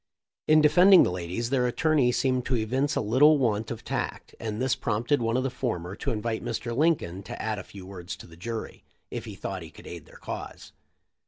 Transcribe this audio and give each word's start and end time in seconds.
In 0.47 0.61
defending 0.61 1.03
the 1.03 1.11
ladies 1.11 1.51
their 1.51 1.67
attorney 1.67 2.11
seemed 2.11 2.43
to 2.47 2.55
evince 2.55 2.95
a 2.95 3.01
little 3.01 3.37
want 3.37 3.69
of 3.69 3.83
tact, 3.83 4.33
and 4.39 4.59
this 4.59 4.75
prompted 4.75 5.21
one 5.21 5.37
of 5.37 5.43
the 5.43 5.51
former 5.51 5.95
to 5.97 6.09
invite 6.09 6.43
Mr. 6.43 6.75
Lincoln 6.75 7.21
to 7.21 7.39
add 7.39 7.59
a 7.59 7.63
few 7.63 7.85
words 7.85 8.15
to 8.15 8.25
the 8.25 8.35
jury, 8.35 8.83
if 9.11 9.25
he 9.25 9.35
thought 9.35 9.61
he 9.61 9.69
could 9.69 9.85
aid 9.85 10.07
their 10.07 10.17
cause. 10.17 10.71